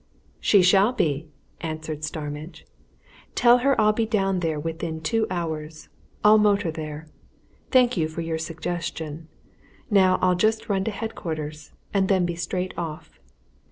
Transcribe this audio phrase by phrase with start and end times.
[0.39, 1.27] "She shall be!"
[1.59, 2.65] answered Starmidge.
[3.35, 5.89] "Tell her I'll be down there within two hours
[6.23, 7.07] I'll motor there.
[7.69, 9.27] Thank you for your suggestion.
[9.91, 13.19] Now I'll just run to headquarters and then be straight off."